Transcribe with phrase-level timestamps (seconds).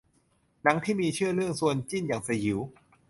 [0.63, 2.59] หนังที่มีชื่อเรื่องชวนจิ้นอย่างสยิว